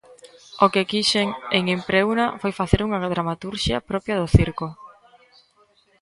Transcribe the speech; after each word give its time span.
O 0.63 0.67
que 0.73 0.83
quixen, 0.91 1.27
en 1.57 1.63
Impreuna, 1.77 2.25
foi 2.41 2.51
facer 2.61 2.79
unha 2.87 3.11
dramaturxia 3.15 3.83
propia 3.89 4.19
do 4.21 4.27
circo. 4.37 4.67